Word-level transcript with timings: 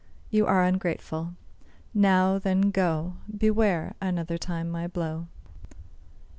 You 0.31 0.47
are 0.47 0.63
ungrateful. 0.63 1.35
Now, 1.93 2.39
then, 2.39 2.71
go; 2.71 3.17
Beware, 3.37 3.93
another 4.01 4.39
time, 4.39 4.67
my 4.67 4.87
blow." 4.87 5.27